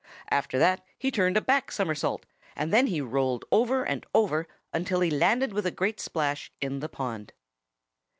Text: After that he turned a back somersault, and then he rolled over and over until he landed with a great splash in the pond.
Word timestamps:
After 0.31 0.57
that 0.57 0.83
he 0.97 1.11
turned 1.11 1.37
a 1.37 1.41
back 1.41 1.71
somersault, 1.71 2.25
and 2.55 2.73
then 2.73 2.87
he 2.87 3.01
rolled 3.01 3.45
over 3.51 3.83
and 3.83 4.03
over 4.15 4.47
until 4.73 5.01
he 5.01 5.11
landed 5.11 5.53
with 5.53 5.67
a 5.67 5.69
great 5.69 5.99
splash 5.99 6.51
in 6.59 6.79
the 6.79 6.89
pond. 6.89 7.33